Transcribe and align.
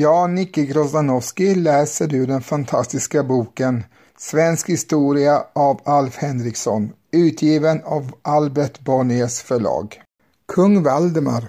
Ja, 0.00 0.26
Nicke 0.26 0.64
Grozdanowski 0.64 1.54
läser 1.54 2.06
du 2.06 2.26
den 2.26 2.42
fantastiska 2.42 3.22
boken 3.22 3.84
Svensk 4.18 4.68
historia 4.68 5.44
av 5.52 5.80
Alf 5.84 6.16
Henriksson, 6.16 6.92
utgiven 7.12 7.82
av 7.84 8.12
Albert 8.22 8.80
Bonniers 8.80 9.40
förlag. 9.40 10.00
Kung 10.52 10.82
Valdemar 10.82 11.48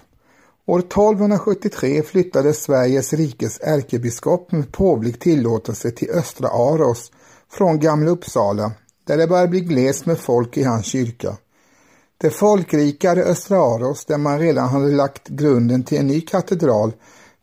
År 0.66 0.80
1273 0.80 2.04
flyttade 2.04 2.54
Sveriges 2.54 3.14
rikes 3.14 3.60
ärkebiskop 3.62 4.52
med 4.52 4.72
påvlig 4.72 5.20
tillåtelse 5.20 5.92
till 5.92 6.10
Östra 6.10 6.48
Aros 6.50 7.12
från 7.52 7.80
Gamla 7.80 8.10
Uppsala, 8.10 8.72
där 9.08 9.18
det 9.18 9.28
började 9.28 9.48
bli 9.48 9.62
glest 9.62 10.06
med 10.06 10.20
folk 10.20 10.58
i 10.58 10.64
hans 10.64 10.86
kyrka. 10.86 11.38
Det 12.18 12.30
folkrikare 12.30 13.24
Östra 13.24 13.58
Aros, 13.58 14.06
där 14.06 14.18
man 14.18 14.40
redan 14.40 14.70
hade 14.70 14.92
lagt 14.92 15.28
grunden 15.28 15.84
till 15.84 15.98
en 15.98 16.08
ny 16.08 16.22
katedral, 16.22 16.94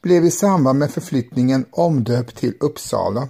blev 0.09 0.25
i 0.25 0.31
samband 0.31 0.78
med 0.78 0.91
förflyttningen 0.91 1.64
omdöpt 1.70 2.37
till 2.37 2.55
Uppsala. 2.61 3.28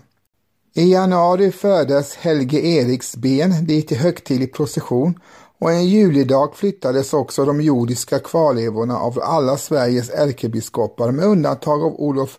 I 0.75 0.93
januari 0.93 1.53
fördes 1.53 2.17
Helge 2.17 2.61
Eriks 2.61 3.17
ben 3.17 3.67
dit 3.67 3.93
i 3.93 3.95
högtidlig 3.95 4.53
procession 4.53 5.21
och 5.59 5.73
en 5.73 5.87
julidag 5.87 6.57
flyttades 6.57 7.13
också 7.13 7.45
de 7.45 7.61
jordiska 7.61 8.19
kvarlevorna 8.19 8.99
av 8.99 9.21
alla 9.23 9.57
Sveriges 9.57 10.11
ärkebiskopar 10.11 11.11
med 11.11 11.25
undantag 11.25 11.83
av 11.83 12.01
Olof 12.01 12.39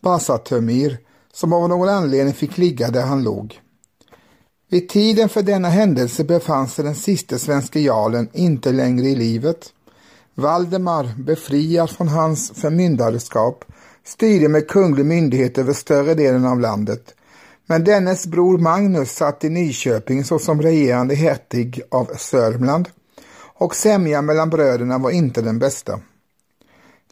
Basatömir 0.00 0.98
som 1.32 1.52
av 1.52 1.68
någon 1.68 1.88
anledning 1.88 2.34
fick 2.34 2.58
ligga 2.58 2.90
där 2.90 3.02
han 3.02 3.22
låg. 3.22 3.60
Vid 4.70 4.88
tiden 4.88 5.28
för 5.28 5.42
denna 5.42 5.68
händelse 5.68 6.24
befann 6.24 6.68
sig 6.68 6.84
den 6.84 6.94
siste 6.94 7.38
svenske 7.38 7.80
jarlen 7.80 8.28
inte 8.32 8.72
längre 8.72 9.06
i 9.06 9.16
livet. 9.16 9.72
Valdemar, 10.38 11.14
befriad 11.16 11.90
från 11.90 12.08
hans 12.08 12.50
förmyndarskap, 12.50 13.64
styrde 14.04 14.48
med 14.48 14.68
kunglig 14.68 15.06
myndighet 15.06 15.58
över 15.58 15.72
större 15.72 16.14
delen 16.14 16.46
av 16.46 16.60
landet. 16.60 17.14
Men 17.66 17.84
dennes 17.84 18.26
bror 18.26 18.58
Magnus 18.58 19.10
satt 19.10 19.44
i 19.44 19.48
Nyköping 19.48 20.24
såsom 20.24 20.62
regerande 20.62 21.14
hertig 21.14 21.82
av 21.90 22.10
Sörmland 22.18 22.88
och 23.54 23.76
sämjan 23.76 24.26
mellan 24.26 24.50
bröderna 24.50 24.98
var 24.98 25.10
inte 25.10 25.42
den 25.42 25.58
bästa. 25.58 26.00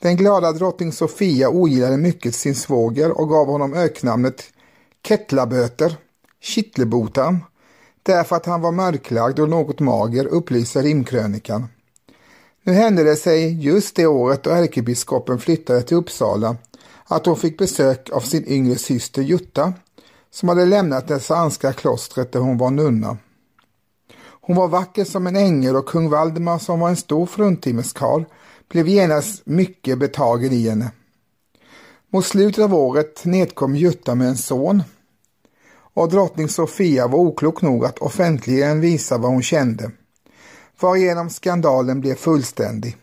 Den 0.01 0.17
glada 0.17 0.53
drottning 0.53 0.93
Sofia 0.93 1.49
ogillade 1.49 1.97
mycket 1.97 2.35
sin 2.35 2.55
svåger 2.55 3.21
och 3.21 3.29
gav 3.29 3.47
honom 3.47 3.75
öknamnet 3.75 4.43
Kettlaböter, 5.09 5.97
Kittlebotan, 6.41 7.45
därför 8.03 8.37
att 8.37 8.47
han 8.47 8.61
var 8.61 8.73
mörklagd 8.73 9.39
och 9.39 9.49
något 9.49 9.81
mager, 9.81 10.27
upplyser 10.27 10.83
rimkrönikan. 10.83 11.67
Nu 12.67 12.73
hände 12.73 13.05
det 13.05 13.17
sig 13.17 13.65
just 13.65 13.97
det 13.97 14.07
året 14.07 14.43
då 14.43 14.51
ärkebiskopen 14.51 15.39
flyttade 15.39 15.83
till 15.83 15.97
Uppsala 15.97 16.57
att 17.05 17.27
hon 17.27 17.37
fick 17.37 17.59
besök 17.59 18.11
av 18.11 18.21
sin 18.21 18.45
yngre 18.47 18.77
syster 18.77 19.23
Jutta 19.23 19.73
som 20.31 20.49
hade 20.49 20.65
lämnat 20.65 21.09
det 21.09 21.21
sanska 21.21 21.73
klostret 21.73 22.33
där 22.33 22.41
hon 22.41 22.59
var 22.59 22.71
nunna. 22.71 23.17
Hon 24.19 24.57
var 24.57 24.69
vacker 24.69 25.05
som 25.05 25.27
en 25.27 25.37
ängel 25.37 25.77
och 25.77 25.89
kung 25.89 26.11
Valdemar 26.11 26.59
som 26.59 26.81
var 26.81 26.89
en 26.89 26.97
stor 26.97 27.27
fruntimmerskarl 27.27 28.25
blev 28.69 28.89
genast 28.89 29.43
mycket 29.47 29.99
betagen 29.99 30.53
i 30.53 30.69
henne. 30.69 30.91
Mot 32.11 32.27
slutet 32.27 32.65
av 32.65 32.75
året 32.75 33.25
nedkom 33.25 33.77
Jutta 33.77 34.15
med 34.15 34.29
en 34.29 34.37
son 34.37 34.83
och 35.95 36.09
drottning 36.09 36.49
Sofia 36.49 37.07
var 37.07 37.19
oklok 37.19 37.63
nog 37.63 37.85
att 37.85 37.99
offentligen 37.99 38.81
visa 38.81 39.19
vad 39.19 39.31
hon 39.31 39.43
kände, 39.43 39.91
varigenom 40.81 41.31
skandalen 41.31 42.01
blev 42.01 42.15
fullständig. 42.15 42.97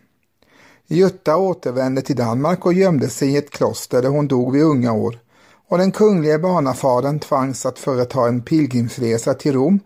Jutta 0.88 1.38
återvände 1.38 2.02
till 2.02 2.16
Danmark 2.16 2.66
och 2.66 2.74
gömde 2.74 3.10
sig 3.10 3.30
i 3.30 3.38
ett 3.38 3.50
kloster 3.50 4.02
där 4.02 4.10
hon 4.10 4.28
dog 4.28 4.54
vid 4.54 4.64
unga 4.64 4.94
år 4.94 5.20
och 5.68 5.78
den 5.78 5.92
kungliga 5.92 6.40
barnafadern 6.40 7.20
tvangs 7.20 7.66
att 7.66 7.80
företa 7.80 8.28
en 8.28 8.42
pilgrimsresa 8.42 9.34
till 9.34 9.54
Rom 9.54 9.80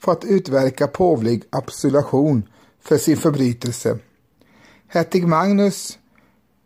för 0.00 0.12
att 0.12 0.24
utverka 0.24 0.86
påvlig 0.86 1.42
absolution 1.50 2.42
för 2.82 2.98
sin 2.98 3.16
förbrytelse. 3.16 3.98
Hertig 4.88 5.26
Magnus 5.26 5.98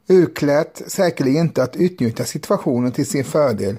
urklät 0.08 0.82
säkerligen 0.86 1.46
inte 1.46 1.62
att 1.62 1.76
utnyttja 1.76 2.24
situationen 2.24 2.92
till 2.92 3.06
sin 3.06 3.24
fördel 3.24 3.78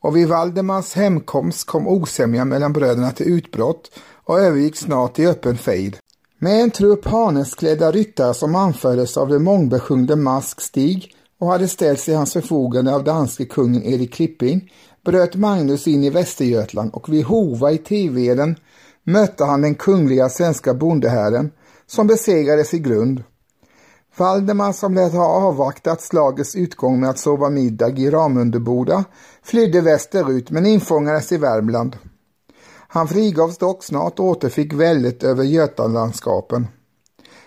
och 0.00 0.16
vid 0.16 0.28
Valdemars 0.28 0.94
hemkomst 0.94 1.66
kom 1.66 1.88
osämjan 1.88 2.48
mellan 2.48 2.72
bröderna 2.72 3.10
till 3.10 3.26
utbrott 3.26 3.90
och 4.24 4.40
övergick 4.40 4.76
snart 4.76 5.18
i 5.18 5.26
öppen 5.26 5.58
fejd. 5.58 5.96
Med 6.38 6.62
en 6.62 6.70
trupp 6.70 7.04
hanesklädda 7.04 7.92
ryttare 7.92 8.34
som 8.34 8.54
anfördes 8.54 9.16
av 9.16 9.28
den 9.28 9.42
mångbesjungde 9.42 10.16
Mask 10.16 10.60
Stig 10.60 11.14
och 11.38 11.48
hade 11.48 11.68
ställts 11.68 12.04
till 12.04 12.16
hans 12.16 12.32
förfogande 12.32 12.94
av 12.94 13.04
danske 13.04 13.44
kungen 13.44 13.82
Erik 13.82 14.14
Klipping 14.14 14.72
bröt 15.04 15.36
Magnus 15.36 15.88
in 15.88 16.04
i 16.04 16.10
Västergötland 16.10 16.90
och 16.92 17.08
vid 17.08 17.24
Hova 17.24 17.72
i 17.72 17.78
Tiveden 17.78 18.56
mötte 19.04 19.44
han 19.44 19.62
den 19.62 19.74
kungliga 19.74 20.28
svenska 20.28 20.74
bondehären 20.74 21.50
som 21.86 22.06
besegrades 22.06 22.74
i 22.74 22.78
grund. 22.78 23.22
Valdemar 24.16 24.72
som 24.72 24.94
lät 24.94 25.12
ha 25.12 25.26
avvaktat 25.26 26.02
slagets 26.02 26.56
utgång 26.56 27.00
med 27.00 27.10
att 27.10 27.18
sova 27.18 27.50
middag 27.50 27.98
i 27.98 28.10
Ramundeboda 28.10 29.04
flydde 29.42 29.80
västerut 29.80 30.50
men 30.50 30.66
infångades 30.66 31.32
i 31.32 31.36
Värmland. 31.36 31.96
Han 32.96 33.08
frigavs 33.08 33.58
dock 33.58 33.84
snart 33.84 34.18
och 34.18 34.24
återfick 34.24 34.72
väldet 34.72 35.22
över 35.22 35.44
Götalandskapen. 35.44 36.66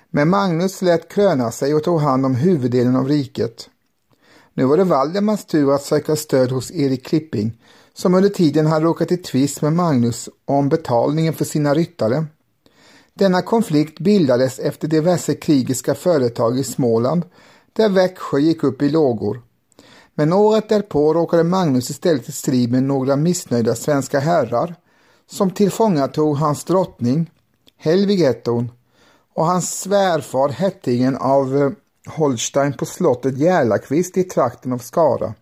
Men 0.10 0.30
Magnus 0.30 0.82
lät 0.82 1.10
kröna 1.10 1.52
sig 1.52 1.76
och 1.76 1.84
tog 1.84 2.00
hand 2.00 2.26
om 2.26 2.36
huvuddelen 2.36 2.96
av 2.96 3.08
riket. 3.08 3.70
Nu 4.54 4.66
var 4.66 4.78
det 4.78 4.84
Valdemars 4.84 5.46
tur 5.46 5.76
att 5.76 5.82
söka 5.82 6.16
stöd 6.16 6.52
hos 6.52 6.72
Erik 6.72 7.06
Klipping 7.06 7.62
som 7.94 8.16
under 8.16 8.30
tiden 8.30 8.66
hade 8.66 8.86
råkat 8.86 9.12
i 9.12 9.18
tvist 9.18 9.62
med 9.62 9.74
Magnus 9.74 10.30
om 10.46 10.70
betalningen 10.70 11.34
för 11.34 11.46
sina 11.46 11.74
ryttare. 11.74 12.26
Denna 13.14 13.42
konflikt 13.42 14.00
bildades 14.00 14.60
efter 14.60 14.88
diverse 14.88 15.36
krigiska 15.36 15.96
företag 15.96 16.60
i 16.60 16.64
Småland 16.64 17.26
där 17.74 17.90
Växjö 17.90 18.40
gick 18.40 18.64
upp 18.64 18.82
i 18.82 18.90
lågor. 18.90 19.42
Men 20.16 20.34
året 20.34 20.70
därpå 20.70 21.14
råkade 21.14 21.44
Magnus 21.44 21.90
istället 21.90 22.30
i 22.30 22.32
strid 22.32 22.72
med 22.72 22.84
några 22.84 23.16
missnöjda 23.16 23.76
svenska 23.76 24.20
herrar 24.20 24.76
som 25.30 25.52
tillfångatog 25.52 26.38
hans 26.38 26.64
drottning 26.64 27.32
Helvigetton 27.78 28.72
och 29.34 29.46
hans 29.46 29.80
svärfar 29.80 30.50
hertigen 30.50 31.18
av 31.18 31.58
eh, 31.58 31.72
Holstein 32.08 32.74
på 32.74 32.86
slottet 32.86 33.38
Järlakvist 33.38 34.18
i 34.18 34.24
trakten 34.24 34.74
av 34.74 34.78
Skara. 34.78 35.34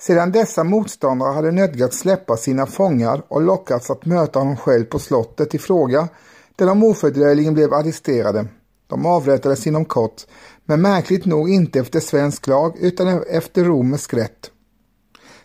Sedan 0.00 0.32
dessa 0.32 0.64
motståndare 0.64 1.32
hade 1.32 1.50
nödgats 1.50 1.98
släppa 1.98 2.36
sina 2.36 2.66
fångar 2.66 3.22
och 3.28 3.42
lockats 3.42 3.90
att 3.90 4.06
möta 4.06 4.38
honom 4.38 4.56
själv 4.56 4.84
på 4.84 4.98
slottet 4.98 5.54
i 5.54 5.58
fråga, 5.58 6.08
där 6.56 6.66
de 6.66 6.84
ofördröjligen 6.84 7.54
blev 7.54 7.74
arresterade. 7.74 8.46
De 8.86 9.06
avrättades 9.06 9.66
inom 9.66 9.84
kort, 9.84 10.22
men 10.64 10.82
märkligt 10.82 11.24
nog 11.24 11.50
inte 11.50 11.78
efter 11.80 12.00
svensk 12.00 12.46
lag 12.46 12.76
utan 12.78 13.22
efter 13.22 13.64
romersk 13.64 14.14
rätt. 14.14 14.50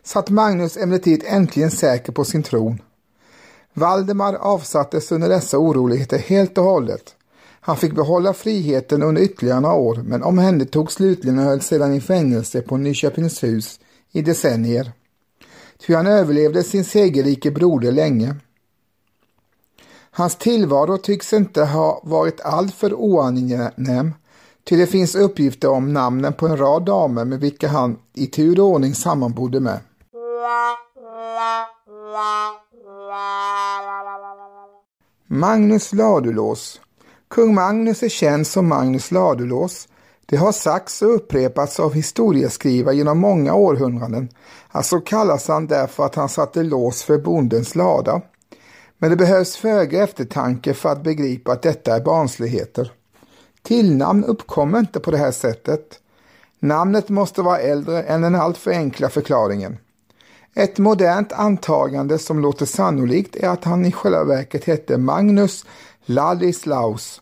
Satt 0.04 0.30
Magnus 0.30 0.78
emellertid 0.78 1.24
äntligen 1.28 1.72
säker 1.72 2.12
på 2.12 2.26
sin 2.26 2.44
tron. 2.44 2.82
Valdemar 3.78 4.34
avsattes 4.34 5.12
under 5.12 5.30
dessa 5.30 5.58
oroligheter 5.58 6.18
helt 6.18 6.58
och 6.58 6.64
hållet. 6.64 7.16
Han 7.62 7.78
fick 7.78 7.96
behålla 7.96 8.34
friheten 8.34 9.04
under 9.04 9.22
ytterligare 9.22 9.60
några 9.60 9.76
år 9.76 9.96
men 9.96 10.24
omhändertogs 10.24 10.94
slutligen 10.94 11.40
och 11.40 11.46
hölls 11.46 11.68
sedan 11.68 11.94
i 11.94 12.02
fängelse 12.02 12.62
på 12.62 12.78
Nyköpingshus 12.78 13.80
i 14.12 14.22
decennier. 14.22 14.92
Ty 15.80 15.94
han 15.94 16.08
överlevde 16.08 16.64
sin 16.64 16.86
segerrike 16.86 17.52
broder 17.52 17.92
länge. 17.92 18.36
Hans 20.12 20.36
tillvaro 20.36 20.98
tycks 20.98 21.34
inte 21.34 21.64
ha 21.64 22.02
varit 22.04 22.42
alltför 22.42 22.94
oangenäm, 22.94 24.14
ty 24.64 24.78
det 24.78 24.88
finns 24.88 25.16
uppgifter 25.16 25.70
om 25.70 25.94
namnen 25.94 26.34
på 26.34 26.48
en 26.48 26.58
rad 26.58 26.86
damer 26.86 27.26
med 27.26 27.40
vilka 27.40 27.68
han 27.68 27.98
i 28.14 28.28
tur 28.28 28.60
och 28.60 28.66
ordning 28.66 28.96
sammanbodde 28.96 29.60
med. 29.60 29.80
Magnus 35.28 35.94
Ladulås 35.94 36.82
Kung 37.28 37.54
Magnus 37.54 38.04
är 38.04 38.10
känd 38.10 38.48
som 38.48 38.68
Magnus 38.68 39.12
Ladulås. 39.12 39.88
Det 40.26 40.36
har 40.38 40.52
sagts 40.52 41.02
och 41.02 41.16
upprepats 41.16 41.80
av 41.80 41.94
historieskrivare 41.94 42.96
genom 42.96 43.20
många 43.20 43.54
århundraden. 43.54 44.30
Alltså 44.68 45.00
kallas 45.00 45.48
han 45.48 45.68
därför 45.68 46.06
att 46.06 46.16
han 46.16 46.30
satte 46.30 46.64
lås 46.64 47.04
för 47.04 47.18
bondens 47.18 47.76
lada. 47.76 48.22
Men 48.98 49.10
det 49.10 49.16
behövs 49.16 49.56
föga 49.56 50.04
eftertanke 50.04 50.74
för 50.74 50.90
att 50.90 51.04
begripa 51.04 51.52
att 51.52 51.62
detta 51.62 51.96
är 51.96 52.02
barnsligheter. 52.02 52.92
Tillnamn 53.62 54.24
uppkommer 54.24 54.80
inte 54.80 55.00
på 55.00 55.12
det 55.12 55.18
här 55.18 55.32
sättet. 55.32 56.00
Namnet 56.60 57.10
måste 57.10 57.42
vara 57.42 57.60
äldre 57.60 58.04
än 58.04 58.22
den 58.22 58.36
alltför 58.36 58.72
enkla 58.72 59.10
förklaringen. 59.10 59.78
Ett 60.58 60.78
modernt 60.78 61.34
antagande 61.34 62.20
som 62.20 62.40
låter 62.40 62.66
sannolikt 62.66 63.36
är 63.36 63.50
att 63.50 63.64
han 63.64 63.86
i 63.86 63.92
själva 63.92 64.24
verket 64.24 64.66
hette 64.66 64.98
Magnus 64.98 65.66
Ladislaus, 66.06 67.22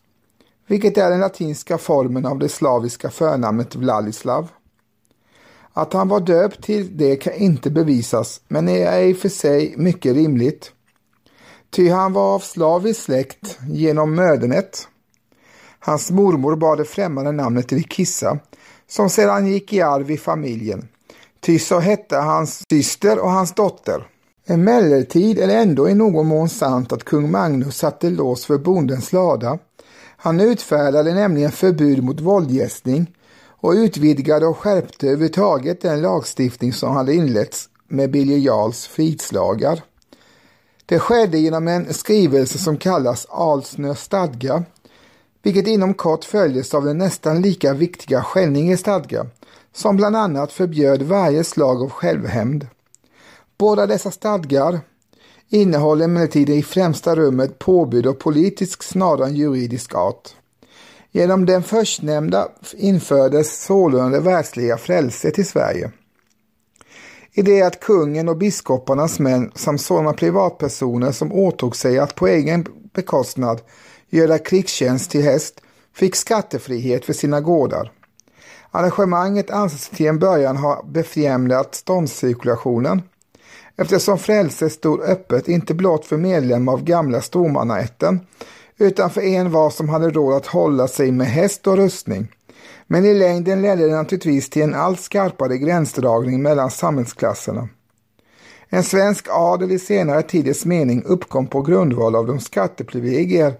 vilket 0.68 0.98
är 0.98 1.10
den 1.10 1.20
latinska 1.20 1.78
formen 1.78 2.26
av 2.26 2.40
det 2.40 2.50
slaviska 2.50 3.10
förnamnet 3.10 3.76
Vladislav. 3.76 4.48
Att 5.74 5.94
han 5.94 6.08
var 6.08 6.20
döpt 6.20 6.64
till 6.64 6.98
det 6.98 7.16
kan 7.16 7.34
inte 7.34 7.70
bevisas, 7.70 8.42
men 8.48 8.70
är 8.70 9.02
i 9.02 9.14
och 9.14 9.18
för 9.18 9.30
sig 9.30 9.74
mycket 9.78 10.14
rimligt. 10.16 10.72
Ty 11.70 11.90
han 11.90 12.14
var 12.14 12.36
av 12.36 12.40
slavisk 12.40 13.02
släkt 13.02 13.60
genom 13.70 14.16
mödernet. 14.16 14.88
Hans 15.80 16.12
mormor 16.12 16.56
bar 16.56 16.78
det 16.78 16.86
främmande 16.86 17.32
namnet 17.32 17.72
Rikissa, 17.72 18.40
som 18.88 19.10
sedan 19.10 19.48
gick 19.48 19.74
i 19.74 19.82
arv 19.82 20.12
i 20.12 20.18
familjen. 20.18 20.88
Ty 21.44 21.60
så 21.60 21.80
hette 21.80 22.16
hans 22.16 22.64
syster 22.70 23.20
och 23.20 23.32
hans 23.32 23.54
dotter. 23.54 24.08
Emellertid 24.48 25.40
är 25.40 25.48
det 25.48 25.56
ändå 25.56 25.90
i 25.90 25.94
någon 25.94 26.28
mån 26.28 26.50
sant 26.50 26.94
att 26.94 27.04
kung 27.04 27.32
Magnus 27.32 27.78
satte 27.78 28.10
lås 28.10 28.46
för 28.46 28.58
bondens 28.58 29.14
lada. 29.14 29.60
Han 30.18 30.40
utfärdade 30.40 31.14
nämligen 31.14 31.52
förbud 31.52 32.04
mot 32.04 32.22
våldgästning 32.22 33.16
och 33.46 33.72
utvidgade 33.72 34.46
och 34.46 34.58
skärpte 34.58 35.08
överhuvudtaget 35.08 35.82
den 35.82 36.02
lagstiftning 36.02 36.74
som 36.74 36.96
hade 36.96 37.14
inletts 37.14 37.70
med 37.88 38.12
Birger 38.12 38.38
Jarls 38.38 38.88
fridslagar. 38.88 39.84
Det 40.86 41.00
skedde 41.00 41.38
genom 41.38 41.68
en 41.68 41.94
skrivelse 41.94 42.58
som 42.58 42.78
kallas 42.78 43.28
Alsnö 43.30 43.96
stadga, 43.96 44.64
vilket 45.42 45.68
inom 45.68 45.94
kort 45.94 46.26
följdes 46.26 46.74
av 46.74 46.86
den 46.86 46.98
nästan 46.98 47.42
lika 47.42 47.74
viktiga 47.74 48.24
Skänninge 48.24 48.78
stadga, 48.78 49.26
som 49.74 49.96
bland 49.96 50.16
annat 50.16 50.52
förbjöd 50.52 51.02
varje 51.02 51.44
slag 51.44 51.82
av 51.82 51.90
självhämnd. 51.90 52.68
Båda 53.58 53.88
dessa 53.88 54.12
stadgar 54.12 54.80
innehåller 55.50 56.06
emellertid 56.06 56.50
i 56.50 56.64
främsta 56.64 57.16
rummet 57.16 57.60
påbud 57.60 58.08
av 58.08 58.14
politisk 58.14 58.84
snarare 58.84 59.28
än 59.28 59.36
juridisk 59.36 59.96
art. 59.96 60.36
Genom 61.12 61.46
den 61.46 61.64
förstnämnda 61.64 62.48
infördes 62.74 63.64
sålunda 63.64 64.20
världsliga 64.20 64.78
frälset 64.78 65.40
i 65.40 65.44
Sverige. 65.44 65.92
I 67.32 67.42
det 67.42 67.62
att 67.62 67.80
kungen 67.80 68.30
och 68.30 68.38
biskoparnas 68.38 69.20
män 69.20 69.52
samt 69.56 69.82
sådana 69.82 70.14
privatpersoner 70.14 71.12
som 71.12 71.34
åtog 71.34 71.76
sig 71.76 72.00
att 72.00 72.16
på 72.16 72.28
egen 72.28 72.66
bekostnad 72.94 73.62
göra 74.10 74.38
krigstjänst 74.38 75.12
till 75.12 75.24
häst 75.24 75.62
fick 75.96 76.16
skattefrihet 76.16 77.06
för 77.06 77.14
sina 77.14 77.42
gårdar. 77.42 77.92
Arrangemanget 78.76 79.52
anses 79.52 79.90
till 79.90 80.06
en 80.06 80.20
början 80.20 80.58
ha 80.58 80.84
befrämjat 80.86 81.76
ståndscirkulationen 81.76 83.02
eftersom 83.76 84.18
frälse 84.18 84.70
stod 84.70 85.02
öppet 85.02 85.48
inte 85.48 85.74
blott 85.74 86.06
för 86.06 86.18
medlemmar 86.18 86.74
av 86.74 86.84
gamla 86.84 87.22
stormannaätten 87.22 88.20
utan 88.78 89.10
för 89.10 89.22
en 89.22 89.52
var 89.52 89.70
som 89.70 89.90
hade 89.90 90.10
råd 90.10 90.34
att 90.34 90.46
hålla 90.46 90.88
sig 90.88 91.12
med 91.12 91.28
häst 91.28 91.68
och 91.68 91.78
rustning. 91.78 92.28
Men 92.88 93.06
i 93.06 93.14
längden 93.14 93.62
ledde 93.62 93.88
det 93.88 93.96
naturligtvis 93.96 94.50
till 94.50 94.62
en 94.62 94.76
allt 94.76 95.00
skarpare 95.00 95.58
gränsdragning 95.58 96.42
mellan 96.42 96.72
samhällsklasserna. 96.72 97.70
En 98.70 98.84
svensk 98.84 99.28
adel 99.30 99.72
i 99.72 99.80
senare 99.80 100.22
tiders 100.22 100.66
mening 100.66 101.04
uppkom 101.04 101.48
på 101.48 101.62
grundval 101.62 102.16
av 102.16 102.28
de 102.28 102.40
skatteprivilegier 102.40 103.54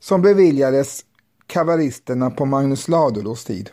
som 0.00 0.22
beviljades 0.22 1.04
kavaristerna 1.46 2.30
på 2.30 2.44
Magnus 2.44 2.88
Ladulås 2.88 3.44
tid. 3.44 3.70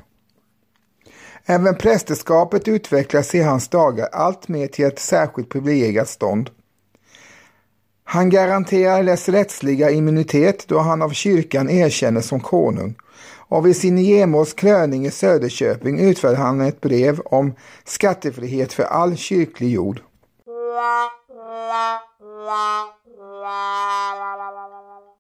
Även 1.46 1.76
prästerskapet 1.76 2.68
utvecklas 2.68 3.36
i 3.36 3.42
hans 3.42 3.68
dagar 3.68 4.08
allt 4.12 4.48
mer 4.48 4.68
till 4.68 4.86
ett 4.86 5.00
särskilt 5.00 5.50
privilegierat 5.50 6.10
stånd. 6.10 6.50
Han 8.04 8.30
garanterar 8.30 9.04
dess 9.04 9.30
rättsliga 9.30 9.92
immunitet 9.92 10.68
då 10.68 10.80
han 10.80 11.02
av 11.02 11.10
kyrkan 11.10 11.70
erkänns 11.70 12.28
som 12.28 12.40
konung 12.40 12.96
och 13.52 13.66
vid 13.66 13.78
sin 13.78 13.98
gemåls 13.98 14.54
kröning 14.54 15.06
i 15.06 15.12
Söderköping 15.12 16.00
utfärdade 16.00 16.40
han 16.40 16.62
ett 16.62 16.82
brev 16.82 17.20
om 17.20 17.54
skattefrihet 17.84 18.74
för 18.74 18.84
all 18.84 19.18
kyrklig 19.18 19.70
jord. 19.70 20.02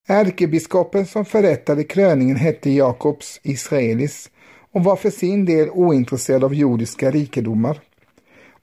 Ärkebiskopen 0.07 1.05
som 1.05 1.25
förrättade 1.25 1.83
kröningen 1.83 2.35
hette 2.35 2.69
Jakobs 2.69 3.39
Israelis 3.43 4.29
och 4.71 4.83
var 4.83 4.95
för 4.95 5.09
sin 5.09 5.45
del 5.45 5.69
ointresserad 5.69 6.43
av 6.43 6.53
jordiska 6.53 7.11
rikedomar. 7.11 7.79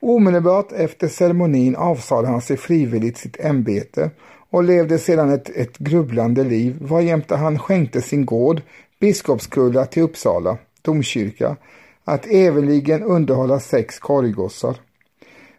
Omedelbart 0.01 0.73
efter 0.73 1.09
ceremonin 1.09 1.77
avsade 1.77 2.29
han 2.29 2.41
sig 2.41 2.57
frivilligt 2.57 3.19
sitt 3.19 3.41
ämbete 3.41 4.11
och 4.51 4.65
levde 4.65 4.99
sedan 4.99 5.31
ett, 5.31 5.51
ett 5.51 5.79
grubblande 5.79 6.45
liv 6.45 6.77
varjämte 6.81 7.37
han 7.37 7.59
skänkte 7.59 8.03
sin 8.03 8.27
gård, 8.27 8.63
Biskopskulla 9.01 9.87
till 9.87 10.03
Uppsala 10.03 10.59
domkyrka, 10.83 11.57
att 12.05 12.27
ävenligen 12.27 13.03
underhålla 13.03 13.61
sex 13.61 13.99
korgossar. 13.99 14.77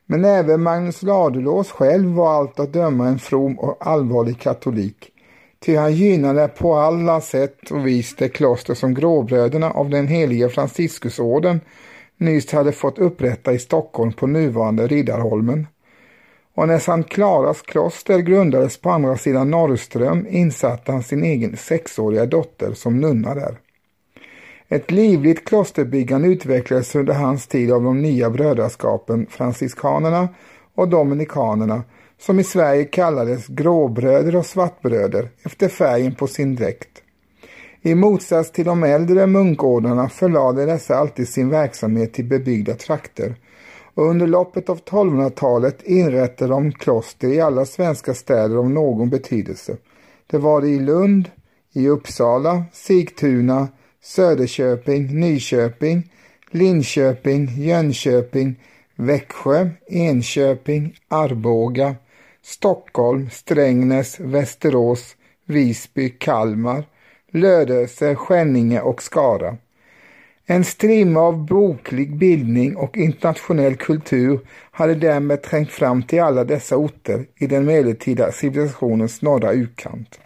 Men 0.05 0.25
även 0.25 0.63
Magnus 0.63 1.01
Ladulås 1.01 1.71
själv 1.71 2.09
var 2.09 2.33
allt 2.33 2.59
att 2.59 2.73
döma 2.73 3.07
en 3.07 3.19
from 3.19 3.59
och 3.59 3.87
allvarlig 3.87 4.39
katolik, 4.39 5.11
ty 5.59 5.75
han 5.75 5.93
gynnade 5.93 6.47
på 6.47 6.75
alla 6.75 7.21
sätt 7.21 7.71
och 7.71 7.87
vis 7.87 8.15
det 8.15 8.29
kloster 8.29 8.73
som 8.73 8.93
gråbröderna 8.93 9.71
av 9.71 9.89
den 9.89 10.07
helige 10.07 10.49
Franciscusorden 10.49 11.61
nyss 12.17 12.51
hade 12.51 12.71
fått 12.71 12.99
upprätta 12.99 13.53
i 13.53 13.59
Stockholm 13.59 14.13
på 14.13 14.27
nuvarande 14.27 14.87
Riddarholmen. 14.87 15.67
Och 16.53 16.67
när 16.67 16.79
Sankt 16.79 17.09
Klaras 17.09 17.61
kloster 17.61 18.19
grundades 18.19 18.77
på 18.77 18.89
andra 18.89 19.17
sidan 19.17 19.51
Norrström 19.51 20.27
insatte 20.29 20.91
han 20.91 21.03
sin 21.03 21.23
egen 21.23 21.57
sexåriga 21.57 22.25
dotter 22.25 22.73
som 22.73 22.99
nunna 22.99 23.35
där. 23.35 23.57
Ett 24.67 24.91
livligt 24.91 25.45
klosterbyggande 25.45 26.27
utvecklades 26.27 26.95
under 26.95 27.13
hans 27.13 27.47
tid 27.47 27.71
av 27.71 27.83
de 27.83 28.01
nya 28.01 28.29
brödraskapen 28.29 29.25
franciskanerna 29.29 30.27
och 30.75 30.87
dominikanerna 30.87 31.83
som 32.19 32.39
i 32.39 32.43
Sverige 32.43 32.85
kallades 32.85 33.47
gråbröder 33.47 34.35
och 34.35 34.45
svartbröder 34.45 35.29
efter 35.43 35.67
färgen 35.67 36.15
på 36.15 36.27
sin 36.27 36.55
dräkt. 36.55 37.01
I 37.81 37.95
motsats 37.95 38.51
till 38.51 38.65
de 38.65 38.83
äldre 38.83 39.27
munkordnarna 39.27 40.09
förlade 40.09 40.65
dessa 40.65 40.95
alltid 40.95 41.29
sin 41.29 41.49
verksamhet 41.49 42.13
till 42.13 42.25
bebyggda 42.25 42.73
trakter 42.73 43.35
och 43.93 44.05
under 44.05 44.27
loppet 44.27 44.69
av 44.69 44.79
1200-talet 44.79 45.83
inrättade 45.83 46.51
de 46.51 46.71
kloster 46.71 47.27
i 47.27 47.41
alla 47.41 47.65
svenska 47.65 48.13
städer 48.13 48.55
av 48.55 48.69
någon 48.69 49.09
betydelse. 49.09 49.77
Det 50.27 50.37
var 50.37 50.65
i 50.65 50.79
Lund, 50.79 51.29
i 51.73 51.87
Uppsala, 51.87 52.63
Sigtuna, 52.73 53.67
Söderköping, 54.03 55.19
Nyköping, 55.19 56.11
Linköping, 56.51 57.47
Jönköping, 57.57 58.55
Växjö, 58.95 59.69
Enköping, 59.87 60.95
Arboga, 61.07 61.95
Stockholm, 62.43 63.29
Strängnäs, 63.29 64.19
Västerås, 64.19 65.15
Visby, 65.45 66.09
Kalmar, 66.09 66.83
Lödöse, 67.31 68.15
Skänninge 68.15 68.81
och 68.81 69.03
Skara. 69.03 69.57
En 70.45 70.63
strimma 70.63 71.19
av 71.19 71.45
boklig 71.45 72.17
bildning 72.17 72.75
och 72.75 72.97
internationell 72.97 73.75
kultur 73.75 74.39
hade 74.71 74.95
därmed 74.95 75.41
trängt 75.41 75.71
fram 75.71 76.03
till 76.03 76.21
alla 76.21 76.43
dessa 76.43 76.77
orter 76.77 77.25
i 77.35 77.47
den 77.47 77.65
medeltida 77.65 78.31
civilisationens 78.31 79.21
norra 79.21 79.51
utkant. 79.51 80.19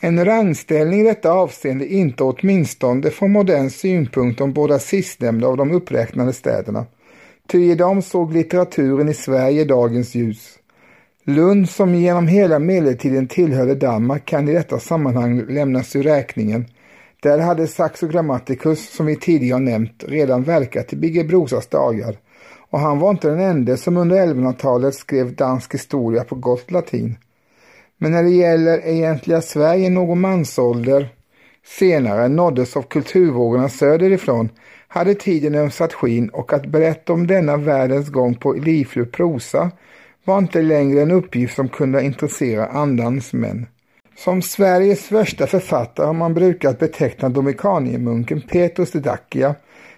En 0.00 0.24
rangställning 0.24 1.00
i 1.00 1.04
detta 1.04 1.32
avseende 1.32 1.86
inte 1.86 2.24
åtminstone 2.24 3.10
från 3.10 3.32
modern 3.32 3.70
synpunkt 3.70 4.40
om 4.40 4.52
båda 4.52 4.78
sistnämnda 4.78 5.46
av 5.46 5.56
de 5.56 5.72
uppräknade 5.72 6.32
städerna, 6.32 6.86
ty 7.48 7.70
i 7.70 7.74
dem 7.74 8.02
såg 8.02 8.32
litteraturen 8.32 9.08
i 9.08 9.14
Sverige 9.14 9.64
dagens 9.64 10.14
ljus. 10.14 10.55
Lund 11.28 11.70
som 11.70 11.94
genom 11.94 12.28
hela 12.28 12.58
medeltiden 12.58 13.28
tillhörde 13.28 13.74
Danmark 13.74 14.24
kan 14.24 14.48
i 14.48 14.52
detta 14.52 14.78
sammanhang 14.78 15.44
lämnas 15.48 15.96
ur 15.96 16.02
räkningen. 16.02 16.66
Där 17.22 17.38
hade 17.38 17.66
Saxo 17.66 18.08
Grammaticus, 18.08 18.90
som 18.90 19.06
vi 19.06 19.16
tidigare 19.16 19.60
nämnt, 19.60 20.04
redan 20.08 20.42
verkat 20.42 20.92
i 20.92 20.96
Birger 20.96 21.24
Brosas 21.24 21.66
dagar 21.66 22.16
och 22.70 22.80
han 22.80 22.98
var 22.98 23.10
inte 23.10 23.28
den 23.28 23.40
enda 23.40 23.76
som 23.76 23.96
under 23.96 24.26
1100-talet 24.26 24.94
skrev 24.94 25.34
dansk 25.34 25.74
historia 25.74 26.24
på 26.24 26.34
gott 26.34 26.70
latin. 26.70 27.16
Men 27.98 28.12
när 28.12 28.22
det 28.22 28.30
gäller 28.30 28.86
egentliga 28.86 29.40
Sverige 29.40 29.90
någon 29.90 30.20
mansålder 30.20 31.08
senare 31.64 32.28
nåddes 32.28 32.76
av 32.76 32.82
kulturvågorna 32.82 33.68
söderifrån 33.68 34.48
hade 34.88 35.14
tiden 35.14 35.54
ömsat 35.54 35.92
skinn 35.92 36.28
och 36.28 36.52
att 36.52 36.66
berätta 36.66 37.12
om 37.12 37.26
denna 37.26 37.56
världens 37.56 38.08
gång 38.08 38.34
på 38.34 38.52
livfull 38.52 39.06
prosa 39.06 39.70
var 40.26 40.38
inte 40.38 40.62
längre 40.62 41.02
en 41.02 41.10
uppgift 41.10 41.56
som 41.56 41.68
kunde 41.68 42.02
intressera 42.02 42.66
andans 42.66 43.32
män. 43.32 43.66
Som 44.16 44.42
Sveriges 44.42 45.02
första 45.02 45.46
författare 45.46 46.06
har 46.06 46.12
man 46.12 46.34
brukat 46.34 46.78
beteckna 46.78 47.28
dominikaniermunken 47.28 48.40
Petrus 48.40 48.92
de 48.92 48.98
Dacia, 48.98 49.54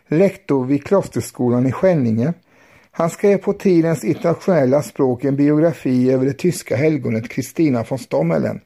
lektor 0.08 0.64
vid 0.64 0.85
klosterskolan 0.85 1.66
i 1.66 1.73
Skänninge. 1.73 2.32
Han 2.90 3.11
skrev 3.11 3.38
på 3.38 3.52
tidens 3.52 4.04
internationella 4.04 4.82
språk 4.82 5.25
en 5.25 5.37
biografi 5.37 6.11
över 6.11 6.26
det 6.26 6.32
tyska 6.32 6.76
helgonet 6.76 7.28
Kristina 7.28 7.85
von 7.88 7.99
Stommelen. 7.99 8.61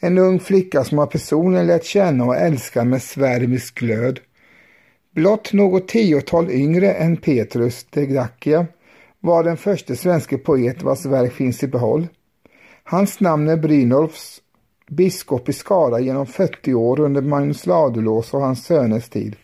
En 0.00 0.18
ung 0.18 0.40
flicka 0.40 0.84
som 0.84 0.98
har 0.98 1.06
personligen 1.06 1.66
lärt 1.66 1.84
känna 1.84 2.24
och 2.24 2.36
älska 2.36 2.84
med 2.84 3.02
svärmisk 3.02 3.78
glöd. 3.78 4.20
Blott 5.14 5.52
något 5.52 5.88
tiotal 5.88 6.50
yngre 6.50 6.92
än 6.92 7.16
Petrus 7.16 7.86
de 7.90 8.06
Dacia 8.06 8.66
var 9.26 9.44
den 9.44 9.56
första 9.56 9.94
svenska 9.94 10.38
poet 10.38 10.82
vars 10.82 11.06
verk 11.06 11.32
finns 11.32 11.62
i 11.62 11.66
behåll. 11.66 12.08
Hans 12.84 13.20
namn 13.20 13.48
är 13.48 13.56
Brynolfs, 13.56 14.40
biskop 14.90 15.48
i 15.48 15.52
Skara 15.52 16.00
genom 16.00 16.26
40 16.26 16.74
år 16.74 17.00
under 17.00 17.22
Magnus 17.22 17.66
Ladulås 17.66 18.34
och 18.34 18.40
hans 18.40 18.64
söners 18.64 19.08
tid. 19.08 19.36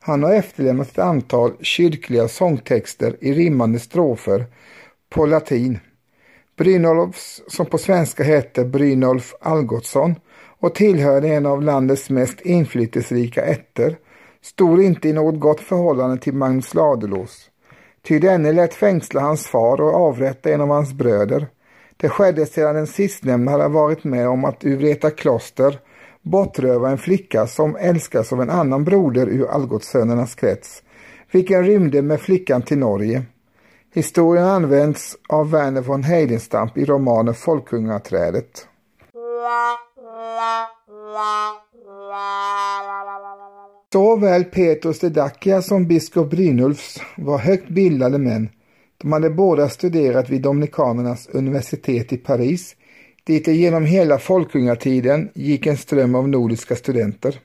Han 0.00 0.22
har 0.22 0.32
efterlämnat 0.32 0.88
ett 0.88 0.98
antal 0.98 1.52
kyrkliga 1.60 2.28
sångtexter 2.28 3.16
i 3.20 3.32
rimmande 3.32 3.78
strofer 3.78 4.46
på 5.10 5.26
latin. 5.26 5.78
Brynolfs, 6.56 7.42
som 7.48 7.66
på 7.66 7.78
svenska 7.78 8.24
hette 8.24 8.64
Brynolf 8.64 9.34
Algotsson 9.40 10.14
och 10.60 10.74
tillhörde 10.74 11.28
en 11.28 11.46
av 11.46 11.62
landets 11.62 12.10
mest 12.10 12.40
inflytelserika 12.40 13.44
ätter, 13.44 13.96
stod 14.40 14.82
inte 14.82 15.08
i 15.08 15.12
något 15.12 15.40
gott 15.40 15.60
förhållande 15.60 16.18
till 16.18 16.34
Magnus 16.34 16.74
Ladulås. 16.74 17.51
Ty 18.02 18.18
denne 18.18 18.52
lät 18.52 18.74
fängsla 18.74 19.20
hans 19.20 19.46
far 19.46 19.80
och 19.80 19.94
avrätta 19.94 20.50
en 20.50 20.60
av 20.60 20.68
hans 20.68 20.92
bröder. 20.92 21.46
Det 21.96 22.08
skedde 22.08 22.46
sedan 22.46 22.74
den 22.74 22.86
sistnämnda 22.86 23.52
hade 23.52 23.68
varit 23.68 24.04
med 24.04 24.28
om 24.28 24.44
att 24.44 24.64
ur 24.64 24.76
Vreta 24.76 25.10
kloster 25.10 25.78
bortröva 26.22 26.90
en 26.90 26.98
flicka 26.98 27.46
som 27.46 27.76
älskas 27.76 28.32
av 28.32 28.42
en 28.42 28.50
annan 28.50 28.84
broder 28.84 29.26
ur 29.26 29.46
Algotssönernas 29.50 30.34
krets, 30.34 30.82
vilken 31.32 31.64
rymde 31.64 32.02
med 32.02 32.20
flickan 32.20 32.62
till 32.62 32.78
Norge. 32.78 33.22
Historien 33.94 34.44
används 34.44 35.16
av 35.28 35.50
Werner 35.50 35.80
von 35.80 36.02
Heidenstamp 36.02 36.78
i 36.78 36.84
romanen 36.84 37.34
Folkungaträdet. 37.34 38.68
Såväl 43.92 44.44
Petrus 44.44 45.00
de 45.00 45.08
Dacia 45.08 45.62
som 45.62 45.86
biskop 45.86 46.30
Brynulfs 46.30 47.00
var 47.16 47.38
högt 47.38 47.68
bildade 47.68 48.18
män. 48.18 48.48
De 48.98 49.12
hade 49.12 49.30
båda 49.30 49.68
studerat 49.68 50.30
vid 50.30 50.42
Dominikanernas 50.42 51.28
universitet 51.32 52.12
i 52.12 52.16
Paris, 52.16 52.76
dit 53.24 53.44
det 53.44 53.52
genom 53.52 53.84
hela 53.84 54.18
folkungatiden 54.18 55.28
gick 55.34 55.66
en 55.66 55.76
ström 55.76 56.14
av 56.14 56.28
nordiska 56.28 56.76
studenter. 56.76 57.40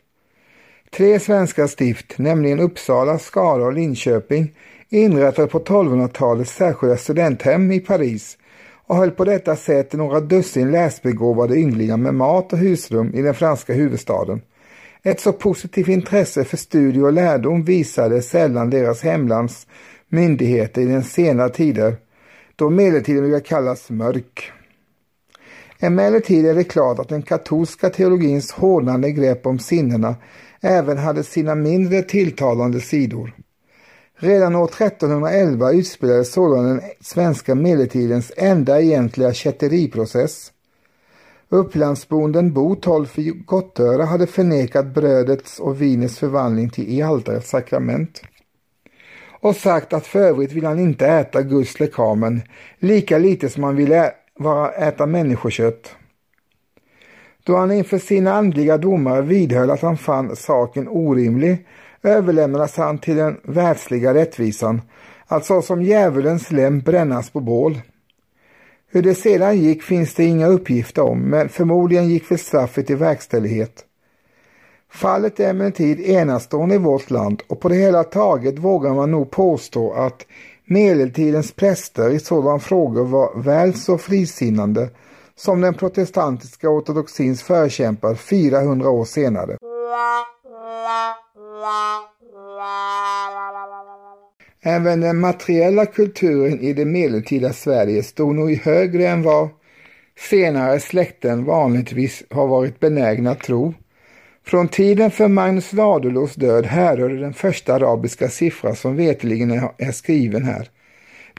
Tre 0.91 1.19
svenska 1.19 1.67
stift, 1.67 2.17
nämligen 2.17 2.59
Uppsala, 2.59 3.19
Skara 3.19 3.65
och 3.65 3.73
Linköping, 3.73 4.51
inrättade 4.89 5.47
på 5.47 5.59
1200-talet 5.59 6.47
särskilda 6.47 6.97
studenthem 6.97 7.71
i 7.71 7.79
Paris 7.79 8.37
och 8.85 8.95
höll 8.95 9.11
på 9.11 9.25
detta 9.25 9.55
sätt 9.55 9.93
några 9.93 10.19
dussin 10.19 10.71
läsbegåvade 10.71 11.55
ynglingar 11.55 11.97
med 11.97 12.13
mat 12.13 12.53
och 12.53 12.59
husrum 12.59 13.13
i 13.13 13.21
den 13.21 13.33
franska 13.33 13.73
huvudstaden. 13.73 14.41
Ett 15.07 15.19
så 15.19 15.33
positivt 15.33 15.87
intresse 15.87 16.43
för 16.43 16.57
studie 16.57 17.01
och 17.01 17.13
lärdom 17.13 17.63
visade 17.63 18.21
sällan 18.21 18.69
deras 18.69 19.01
hemlands 19.01 19.67
myndigheter 20.09 20.81
i 20.81 20.85
den 20.85 21.03
sena 21.03 21.49
tider, 21.49 21.97
då 22.55 22.69
medeltiden 22.69 23.21
brukar 23.21 23.45
kallas 23.45 23.89
mörk. 23.89 24.51
Emellertid 25.79 26.45
är 26.45 26.55
det 26.55 26.63
klart 26.63 26.99
att 26.99 27.09
den 27.09 27.21
katolska 27.21 27.89
teologins 27.89 28.51
hårdnande 28.51 29.11
grepp 29.11 29.45
om 29.45 29.59
sinnena 29.59 30.15
även 30.61 30.97
hade 30.97 31.23
sina 31.23 31.55
mindre 31.55 32.01
tilltalande 32.01 32.81
sidor. 32.81 33.33
Redan 34.17 34.55
år 34.55 34.65
1311 34.65 35.71
utspelades 35.71 36.31
sålunda 36.31 36.69
den 36.69 36.81
svenska 37.01 37.55
medeltidens 37.55 38.31
enda 38.37 38.81
egentliga 38.81 39.33
kätteriprocess. 39.33 40.51
Upplandsbonden 41.49 42.53
Bo 42.53 42.75
Tolfi 42.75 43.21
i 43.21 43.31
Gottöra 43.31 44.05
hade 44.05 44.27
förnekat 44.27 44.85
brödets 44.85 45.59
och 45.59 45.81
vinets 45.81 46.19
förvandling 46.19 46.69
till 46.69 46.89
i 46.89 47.01
altarets 47.01 47.49
sakrament 47.49 48.21
och 49.41 49.55
sagt 49.55 49.93
att 49.93 50.07
för 50.07 50.19
övrigt 50.19 50.51
vill 50.51 50.65
han 50.65 50.79
inte 50.79 51.07
äta 51.07 51.41
Guds 51.41 51.79
lekamen, 51.79 52.41
lika 52.79 53.17
lite 53.17 53.49
som 53.49 53.63
han 53.63 53.75
ville 53.75 54.13
vara 54.39 54.71
äta 54.71 55.05
människokött. 55.05 55.95
Då 57.43 57.57
han 57.57 57.71
inför 57.71 57.97
sina 57.97 58.33
andliga 58.33 58.77
domare 58.77 59.21
vidhöll 59.21 59.69
att 59.69 59.81
han 59.81 59.97
fann 59.97 60.35
saken 60.35 60.87
orimlig 60.87 61.67
överlämnades 62.03 62.77
han 62.77 62.97
till 62.97 63.15
den 63.15 63.39
världsliga 63.43 64.13
rättvisan, 64.13 64.81
alltså 65.27 65.61
som 65.61 65.81
djävulens 65.81 66.51
lem 66.51 66.79
brännas 66.79 67.29
på 67.29 67.39
bål. 67.39 67.81
Hur 68.89 69.01
det 69.01 69.15
sedan 69.15 69.57
gick 69.57 69.83
finns 69.83 70.13
det 70.13 70.23
inga 70.23 70.47
uppgifter 70.47 71.01
om, 71.01 71.19
men 71.19 71.49
förmodligen 71.49 72.09
gick 72.09 72.31
väl 72.31 72.39
straffet 72.39 72.89
i 72.89 72.95
verkställighet. 72.95 73.83
Fallet 74.91 75.39
är 75.39 75.49
emellertid 75.49 75.99
enastående 75.99 76.75
i 76.75 76.77
vårt 76.77 77.09
land 77.09 77.43
och 77.47 77.59
på 77.59 77.69
det 77.69 77.75
hela 77.75 78.03
taget 78.03 78.59
vågar 78.59 78.93
man 78.93 79.11
nog 79.11 79.31
påstå 79.31 79.93
att 79.93 80.25
medeltidens 80.65 81.51
präster 81.51 82.09
i 82.09 82.19
sådana 82.19 82.59
frågor 82.59 83.05
var 83.05 83.41
väl 83.41 83.73
så 83.73 83.97
frisinnande 83.97 84.89
som 85.35 85.61
den 85.61 85.73
protestantiska 85.73 86.69
ortodoxins 86.69 87.43
förkämpar 87.43 88.15
400 88.15 88.89
år 88.89 89.05
senare. 89.05 89.57
Även 94.61 95.01
den 95.01 95.19
materiella 95.19 95.85
kulturen 95.85 96.59
i 96.59 96.73
det 96.73 96.85
medeltida 96.85 97.53
Sverige 97.53 98.03
stod 98.03 98.35
nog 98.35 98.51
högre 98.51 99.07
än 99.07 99.23
vad 99.23 99.49
senare 100.19 100.79
släkten 100.79 101.45
vanligtvis 101.45 102.23
har 102.29 102.47
varit 102.47 102.79
benägna 102.79 103.31
att 103.31 103.43
tro. 103.43 103.73
Från 104.45 104.67
tiden 104.67 105.11
för 105.11 105.27
Magnus 105.27 105.73
Ladulås 105.73 106.35
död 106.35 106.65
härrör 106.65 107.09
den 107.09 107.33
första 107.33 107.75
arabiska 107.75 108.29
siffra 108.29 108.75
som 108.75 108.95
veteligen 108.95 109.51
är 109.77 109.91
skriven 109.91 110.43
här. 110.43 110.69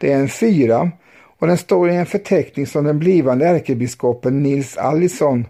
Det 0.00 0.12
är 0.12 0.18
en 0.18 0.28
fyra 0.28 0.90
och 1.38 1.46
den 1.46 1.58
står 1.58 1.90
i 1.90 1.96
en 1.96 2.06
förteckning 2.06 2.66
som 2.66 2.84
den 2.84 2.98
blivande 2.98 3.46
ärkebiskopen 3.46 4.42
Nils 4.42 4.76
Allison 4.76 5.46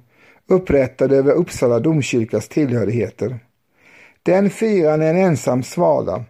upprättade 0.49 1.17
över 1.17 1.33
Uppsala 1.33 1.79
domkyrkas 1.79 2.49
tillhörigheter. 2.49 3.39
Den 4.23 4.51
fyran 4.51 5.03
är 5.03 5.11
en 5.11 5.17
ensam 5.17 5.63
svala. 5.63 6.25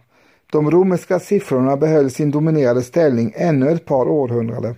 De 0.51 0.71
romerska 0.71 1.19
siffrorna 1.19 1.77
behöll 1.77 2.11
sin 2.11 2.31
dominerade 2.31 2.81
ställning 2.81 3.33
ännu 3.35 3.71
ett 3.71 3.85
par 3.85 4.07
århundraden. 4.07 4.75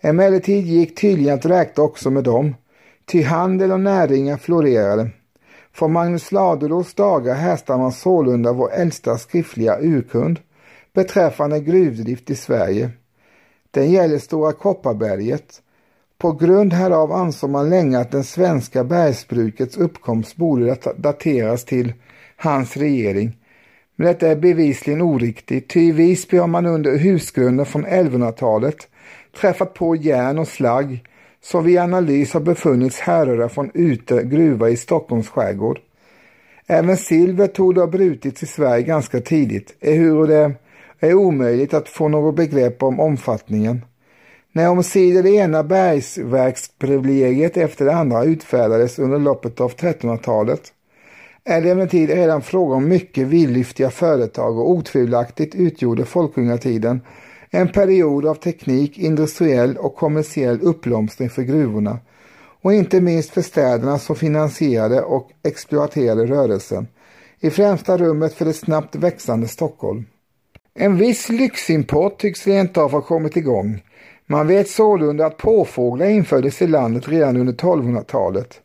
Emellertid 0.00 0.66
gick 0.66 1.00
tydligen 1.00 1.34
att 1.34 1.46
räkna 1.46 1.82
också 1.82 2.10
med 2.10 2.24
dem, 2.24 2.54
ty 3.04 3.22
handel 3.22 3.72
och 3.72 3.80
näringar 3.80 4.36
florerade. 4.36 5.10
Från 5.72 5.92
Magnus 5.92 6.32
Ladulås 6.32 6.94
dagar 6.94 7.34
härstammar 7.34 7.90
sålunda 7.90 8.52
vår 8.52 8.72
äldsta 8.72 9.18
skriftliga 9.18 9.78
urkund 9.80 10.38
beträffande 10.92 11.60
gruvdrift 11.60 12.30
i 12.30 12.34
Sverige. 12.34 12.90
Den 13.70 13.90
gäller 13.90 14.18
Stora 14.18 14.52
Kopparberget. 14.52 15.62
På 16.18 16.32
grund 16.32 16.72
härav 16.72 17.12
ansåg 17.12 17.50
man 17.50 17.70
länge 17.70 17.98
att 17.98 18.10
den 18.10 18.24
svenska 18.24 18.84
bergsbrukets 18.84 19.76
uppkomst 19.76 20.36
borde 20.36 20.76
dateras 20.96 21.64
till 21.64 21.92
hans 22.36 22.76
regering. 22.76 23.36
Men 24.02 24.12
detta 24.12 24.28
är 24.28 24.36
bevisligen 24.36 25.02
oriktigt, 25.02 25.68
ty 25.68 25.80
i 25.80 25.92
Visby 25.92 26.36
har 26.36 26.46
man 26.46 26.66
under 26.66 26.98
husgrunden 26.98 27.66
från 27.66 27.86
1100-talet 27.86 28.88
träffat 29.40 29.74
på 29.74 29.96
järn 29.96 30.38
och 30.38 30.48
slagg 30.48 31.04
som 31.42 31.64
vid 31.64 31.78
analys 31.78 32.32
har 32.32 32.40
befunnits 32.40 33.00
härröra 33.00 33.48
från 33.48 33.70
Ute 33.74 34.22
gruva 34.22 34.70
i 34.70 34.76
Stockholms 34.76 35.28
skärgård. 35.28 35.78
Även 36.66 36.96
silver 36.96 37.46
torde 37.46 37.80
ha 37.80 37.86
brutits 37.86 38.42
i 38.42 38.46
Sverige 38.46 38.82
ganska 38.82 39.20
tidigt, 39.20 39.74
ehuru 39.80 40.26
det 40.26 40.54
är 41.00 41.14
omöjligt 41.14 41.74
att 41.74 41.88
få 41.88 42.08
något 42.08 42.36
begrepp 42.36 42.82
om 42.82 43.00
omfattningen. 43.00 43.84
När 44.52 44.68
omsider 44.68 45.22
det 45.22 45.30
ena 45.30 45.62
bergsverksprivilegiet 45.62 47.56
efter 47.56 47.84
det 47.84 47.94
andra 47.94 48.24
utfärdades 48.24 48.98
under 48.98 49.18
loppet 49.18 49.60
av 49.60 49.72
1300-talet 49.72 50.72
är 51.44 51.60
det 51.60 51.70
emellertid 51.70 52.10
redan 52.10 52.42
fråga 52.42 52.74
om 52.74 52.88
mycket 52.88 53.26
vidlyftiga 53.26 53.90
företag 53.90 54.58
och 54.58 54.70
otvivelaktigt 54.70 55.54
utgjorde 55.54 56.04
folkungatiden 56.04 57.00
en 57.50 57.68
period 57.68 58.26
av 58.26 58.34
teknik, 58.34 58.98
industriell 58.98 59.76
och 59.76 59.96
kommersiell 59.96 60.60
uppblomstring 60.60 61.30
för 61.30 61.42
gruvorna 61.42 61.98
och 62.62 62.72
inte 62.72 63.00
minst 63.00 63.30
för 63.30 63.42
städerna 63.42 63.98
som 63.98 64.16
finansierade 64.16 65.02
och 65.02 65.30
exploaterade 65.42 66.26
rörelsen, 66.26 66.86
i 67.40 67.50
främsta 67.50 67.96
rummet 67.96 68.34
för 68.34 68.44
det 68.44 68.52
snabbt 68.52 68.94
växande 68.94 69.48
Stockholm. 69.48 70.06
En 70.74 70.96
viss 70.96 71.28
lyximport 71.28 72.18
tycks 72.18 72.46
rent 72.46 72.76
av 72.76 72.92
ha 72.92 73.00
kommit 73.00 73.36
igång. 73.36 73.82
Man 74.26 74.46
vet 74.46 74.68
sålunda 74.68 75.26
att 75.26 75.36
påfåglar 75.36 76.06
infördes 76.06 76.62
i 76.62 76.66
landet 76.66 77.08
redan 77.08 77.36
under 77.36 77.52
1200-talet. 77.52 78.61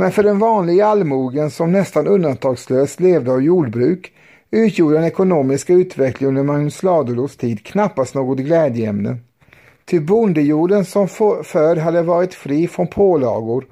Men 0.00 0.12
för 0.12 0.22
den 0.22 0.38
vanliga 0.38 0.86
allmogen 0.86 1.50
som 1.50 1.72
nästan 1.72 2.06
undantagslöst 2.06 3.00
levde 3.00 3.32
av 3.32 3.42
jordbruk 3.42 4.12
utgjorde 4.50 4.96
den 4.96 5.04
ekonomiska 5.04 5.72
utvecklingen 5.72 6.36
under 6.36 6.52
Magnus 6.52 6.82
Ladulås 6.82 7.36
tid 7.36 7.64
knappast 7.64 8.14
något 8.14 8.38
glädjeämne. 8.38 9.16
Ty 9.84 10.00
bondejorden 10.00 10.84
som 10.84 11.08
förr 11.08 11.76
hade 11.76 12.02
varit 12.02 12.34
fri 12.34 12.68
från 12.68 12.86
pålagor 12.86 13.66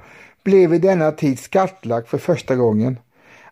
blev 0.45 0.75
i 0.75 0.79
denna 0.79 1.13
tid 1.13 1.39
skattlagd 1.39 2.07
för 2.07 2.19
första 2.19 2.57
gången. 2.57 2.99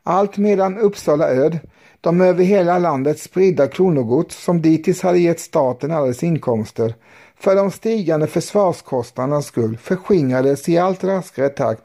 Allt 0.03 0.37
medan 0.37 0.79
Uppsala 0.79 1.29
Öd, 1.29 1.59
de 2.01 2.21
över 2.21 2.45
hela 2.45 2.79
landet 2.79 3.19
spridda 3.19 3.67
kronogods 3.67 4.45
som 4.45 4.63
dittills 4.63 5.03
hade 5.03 5.19
gett 5.19 5.41
staten 5.41 5.91
alla 5.91 6.07
dess 6.07 6.23
inkomster, 6.23 6.95
för 7.39 7.57
de 7.57 7.71
stigande 7.71 8.27
försvarskostnadernas 8.27 9.47
skull 9.47 9.77
förskingrades 9.77 10.69
i 10.69 10.79
allt 10.79 11.05
raskare 11.05 11.49
takt 11.49 11.83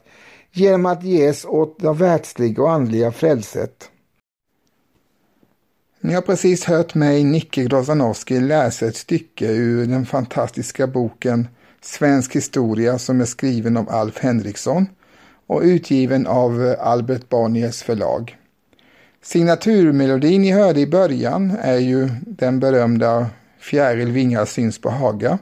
genom 0.51 0.85
att 0.85 1.03
ges 1.03 1.45
åt 1.45 1.79
det 1.79 1.93
världsliga 1.93 2.63
och 2.63 2.71
andliga 2.71 3.11
frälset. 3.11 3.89
Ni 6.01 6.13
har 6.13 6.21
precis 6.21 6.65
hört 6.65 6.95
mig, 6.95 7.23
Nicke 7.23 7.63
Grozanowski, 7.63 8.39
läsa 8.39 8.85
ett 8.85 8.95
stycke 8.95 9.47
ur 9.47 9.85
den 9.85 10.05
fantastiska 10.05 10.87
boken 10.87 11.47
Svensk 11.81 12.35
historia 12.35 12.99
som 12.99 13.21
är 13.21 13.25
skriven 13.25 13.77
av 13.77 13.89
Alf 13.89 14.17
Henriksson 14.19 14.87
och 15.47 15.61
utgiven 15.61 16.27
av 16.27 16.75
Albert 16.79 17.29
Bonniers 17.29 17.83
förlag. 17.83 18.37
Signaturmelodin 19.21 20.41
ni 20.41 20.51
hörde 20.51 20.79
i 20.79 20.87
början 20.87 21.57
är 21.61 21.77
ju 21.77 22.09
den 22.21 22.59
berömda 22.59 23.29
Fjäril 23.59 24.11
vingar 24.11 24.45
syns 24.45 24.81
på 24.81 24.89
Haga, 24.89 25.39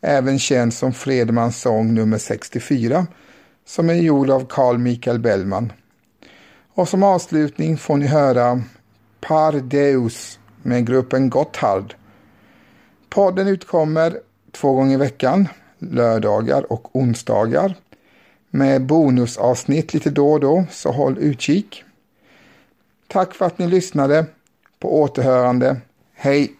även 0.00 0.38
känd 0.38 0.74
som 0.74 0.92
Fredmans 0.92 1.60
sång 1.60 1.94
nummer 1.94 2.18
64, 2.18 3.06
som 3.66 3.90
är 3.90 3.94
gjord 3.94 4.30
av 4.30 4.46
Carl 4.48 4.78
Michael 4.78 5.18
Bellman. 5.18 5.72
Och 6.74 6.88
som 6.88 7.02
avslutning 7.02 7.76
får 7.76 7.96
ni 7.96 8.06
höra 8.06 8.62
Par 9.20 9.52
Deus 9.52 10.38
med 10.62 10.86
gruppen 10.86 11.30
Gotthard. 11.30 11.94
Podden 13.08 13.48
utkommer 13.48 14.20
två 14.52 14.72
gånger 14.72 14.94
i 14.94 14.96
veckan, 14.96 15.48
lördagar 15.78 16.72
och 16.72 16.96
onsdagar 16.96 17.74
med 18.50 18.86
bonusavsnitt 18.86 19.94
lite 19.94 20.10
då 20.10 20.32
och 20.32 20.40
då, 20.40 20.64
så 20.70 20.92
håll 20.92 21.18
utkik. 21.18 21.84
Tack 23.08 23.34
för 23.34 23.46
att 23.46 23.58
ni 23.58 23.66
lyssnade. 23.66 24.26
På 24.78 25.00
återhörande. 25.00 25.80
Hej! 26.14 26.55